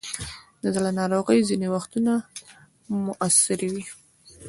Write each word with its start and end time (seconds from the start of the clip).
د 0.61 0.63
زړه 0.75 0.91
ناروغۍ 0.99 1.39
ځینې 1.49 1.67
وختونه 1.75 2.11
موروثي 3.03 3.65
وي. 3.73 3.83